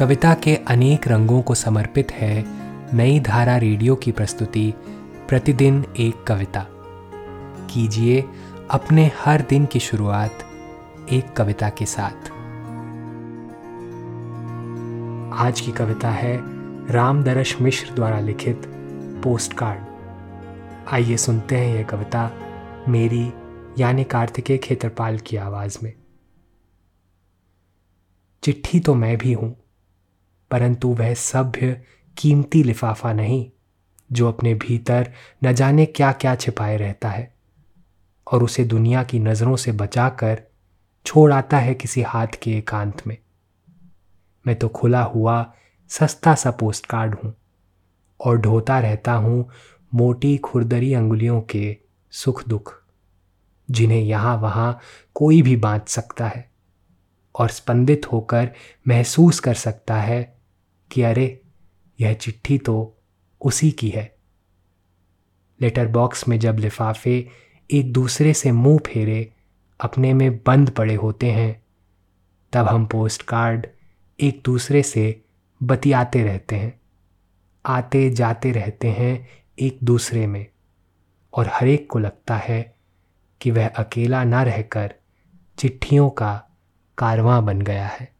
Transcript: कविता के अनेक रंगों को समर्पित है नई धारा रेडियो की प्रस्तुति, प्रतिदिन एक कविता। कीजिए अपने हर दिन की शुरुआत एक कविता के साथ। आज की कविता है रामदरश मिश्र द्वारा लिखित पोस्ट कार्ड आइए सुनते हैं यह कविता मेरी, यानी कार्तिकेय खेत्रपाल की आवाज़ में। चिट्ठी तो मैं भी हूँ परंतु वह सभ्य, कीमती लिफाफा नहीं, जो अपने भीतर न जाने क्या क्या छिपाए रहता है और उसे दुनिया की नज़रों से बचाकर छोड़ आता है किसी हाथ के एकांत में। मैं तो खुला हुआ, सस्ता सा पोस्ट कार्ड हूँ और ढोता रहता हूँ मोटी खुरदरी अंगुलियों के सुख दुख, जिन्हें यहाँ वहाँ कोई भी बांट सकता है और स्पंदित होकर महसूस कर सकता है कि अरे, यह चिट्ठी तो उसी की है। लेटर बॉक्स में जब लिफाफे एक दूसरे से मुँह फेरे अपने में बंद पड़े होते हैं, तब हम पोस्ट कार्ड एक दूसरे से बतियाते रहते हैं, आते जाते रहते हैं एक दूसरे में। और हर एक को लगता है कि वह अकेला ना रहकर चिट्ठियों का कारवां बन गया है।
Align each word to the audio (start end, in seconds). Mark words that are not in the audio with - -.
कविता 0.00 0.34
के 0.34 0.56
अनेक 0.56 1.08
रंगों 1.08 1.42
को 1.42 1.54
समर्पित 1.54 2.12
है 2.12 2.44
नई 2.96 3.20
धारा 3.20 3.56
रेडियो 3.56 3.96
की 3.96 4.12
प्रस्तुति, 4.12 4.74
प्रतिदिन 5.28 5.84
एक 5.98 6.24
कविता। 6.24 6.66
कीजिए 7.70 8.24
अपने 8.70 9.12
हर 9.18 9.42
दिन 9.42 9.66
की 9.66 9.80
शुरुआत 9.80 10.38
एक 11.12 11.32
कविता 11.32 11.68
के 11.68 11.86
साथ। 11.86 12.30
आज 15.40 15.60
की 15.60 15.72
कविता 15.72 16.10
है 16.10 16.40
रामदरश 16.92 17.60
मिश्र 17.60 17.94
द्वारा 17.94 18.20
लिखित 18.20 18.62
पोस्ट 19.24 19.52
कार्ड 19.52 19.80
आइए 20.88 21.16
सुनते 21.16 21.56
हैं 21.56 21.76
यह 21.76 21.82
कविता 21.82 22.30
मेरी, 22.88 23.32
यानी 23.78 24.04
कार्तिकेय 24.04 24.58
खेत्रपाल 24.58 25.18
की 25.18 25.36
आवाज़ 25.36 25.78
में। 25.82 25.92
चिट्ठी 28.42 28.80
तो 28.80 28.94
मैं 28.94 29.18
भी 29.18 29.32
हूँ 29.32 29.59
परंतु 30.50 30.88
वह 30.88 31.14
सभ्य, 31.14 31.80
कीमती 32.16 32.62
लिफाफा 32.62 33.12
नहीं, 33.12 33.50
जो 34.12 34.28
अपने 34.28 34.54
भीतर 34.54 35.12
न 35.44 35.52
जाने 35.52 35.86
क्या 35.86 36.12
क्या 36.12 36.34
छिपाए 36.34 36.76
रहता 36.76 37.08
है 37.08 37.32
और 38.26 38.42
उसे 38.42 38.64
दुनिया 38.64 39.02
की 39.04 39.18
नज़रों 39.18 39.56
से 39.56 39.72
बचाकर 39.72 40.42
छोड़ 41.06 41.32
आता 41.32 41.58
है 41.58 41.74
किसी 41.74 42.02
हाथ 42.02 42.26
के 42.42 42.52
एकांत 42.52 43.06
में। 43.06 43.16
मैं 44.46 44.56
तो 44.56 44.68
खुला 44.68 45.02
हुआ, 45.02 45.54
सस्ता 45.88 46.34
सा 46.34 46.50
पोस्ट 46.50 46.86
कार्ड 46.86 47.14
हूँ 47.14 47.34
और 48.20 48.38
ढोता 48.38 48.78
रहता 48.78 49.12
हूँ 49.12 49.48
मोटी 49.94 50.36
खुरदरी 50.38 50.92
अंगुलियों 50.94 51.40
के 51.40 51.76
सुख 52.10 52.48
दुख, 52.48 52.74
जिन्हें 53.68 54.02
यहाँ 54.02 54.36
वहाँ 54.36 54.78
कोई 55.14 55.42
भी 55.42 55.56
बांट 55.56 55.88
सकता 55.88 56.28
है 56.28 56.48
और 57.34 57.48
स्पंदित 57.48 58.12
होकर 58.12 58.50
महसूस 58.88 59.40
कर 59.40 59.54
सकता 59.54 59.96
है 59.96 60.39
कि 60.92 61.02
अरे, 61.02 61.42
यह 62.00 62.12
चिट्ठी 62.12 62.58
तो 62.58 62.98
उसी 63.40 63.70
की 63.70 63.88
है। 63.88 64.16
लेटर 65.60 65.86
बॉक्स 65.86 66.28
में 66.28 66.38
जब 66.38 66.56
लिफाफे 66.58 67.28
एक 67.70 67.92
दूसरे 67.92 68.34
से 68.34 68.52
मुँह 68.52 68.78
फेरे 68.78 69.32
अपने 69.80 70.12
में 70.12 70.36
बंद 70.36 70.70
पड़े 70.70 70.94
होते 70.94 71.30
हैं, 71.30 71.64
तब 72.52 72.66
हम 72.66 72.86
पोस्ट 72.86 73.22
कार्ड 73.22 73.66
एक 74.20 74.42
दूसरे 74.44 74.82
से 74.82 75.24
बतियाते 75.62 76.22
रहते 76.22 76.56
हैं, 76.56 76.80
आते 77.66 78.10
जाते 78.10 78.52
रहते 78.52 78.88
हैं 78.88 79.28
एक 79.58 79.78
दूसरे 79.84 80.26
में। 80.26 80.46
और 81.34 81.50
हर 81.52 81.68
एक 81.68 81.90
को 81.90 81.98
लगता 81.98 82.36
है 82.36 82.76
कि 83.40 83.50
वह 83.50 83.68
अकेला 83.68 84.24
ना 84.24 84.42
रहकर 84.42 84.94
चिट्ठियों 85.58 86.10
का 86.10 86.48
कारवां 86.98 87.46
बन 87.46 87.62
गया 87.62 87.86
है। 87.86 88.19